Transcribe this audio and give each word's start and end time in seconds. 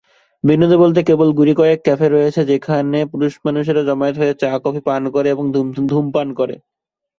বিনোদন 0.43 0.77
বলতে 0.83 0.99
কেবল 1.09 1.27
গুটিকয়েক 1.37 1.79
ক্যাফে 1.83 2.07
রয়েছে 2.09 2.41
যেখানে 2.51 2.99
পুরুষ 3.11 3.33
মানুষরা 3.45 3.81
জমায়েত 3.87 4.15
হয়ে 4.19 4.33
চা, 4.41 4.51
কফি 4.63 4.81
পান 4.87 5.03
করে 5.15 5.27
এবং 5.31 5.45
ধূমপান 5.89 6.27
করে। 6.39 6.55